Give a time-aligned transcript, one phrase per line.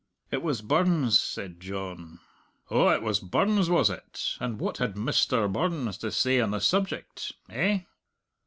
[0.31, 2.21] "It was Burns," said John.
[2.71, 4.35] "Oh, it was Burns, was it?
[4.39, 5.47] And what had Mr.
[5.53, 7.33] Burns to say on the subject?
[7.51, 7.81] Eh?"